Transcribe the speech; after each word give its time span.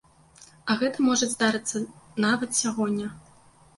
А 0.73 0.77
гэта 0.79 1.05
можа 1.09 1.29
здарыцца 1.33 1.81
нават 2.25 2.59
сягоння. 2.61 3.07